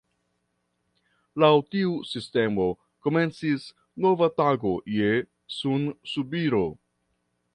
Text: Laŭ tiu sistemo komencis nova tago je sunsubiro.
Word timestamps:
Laŭ 1.43 1.49
tiu 1.73 1.91
sistemo 2.11 2.65
komencis 3.07 3.67
nova 4.07 4.31
tago 4.41 4.73
je 4.97 5.13
sunsubiro. 5.59 6.67